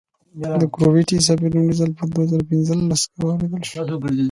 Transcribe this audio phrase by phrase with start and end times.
[0.59, 3.81] د ګرویتي څپې لومړی ځل په دوه زره پنځلس کې واورېدل شوې.